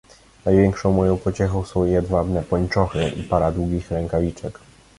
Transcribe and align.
"Największą 0.45 0.91
moją 0.91 1.17
pociechą 1.17 1.65
są 1.65 1.85
jedwabne 1.85 2.43
pończochy 2.43 3.09
i 3.09 3.23
para 3.23 3.51
długich 3.51 3.91
rękawiczek." 3.91 4.59